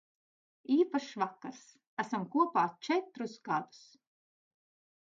Īpašs 0.75 1.11
vakars. 1.25 1.59
Esam 2.05 2.27
kopā 2.39 2.65
četrus 2.91 3.39
gadus. 3.51 3.89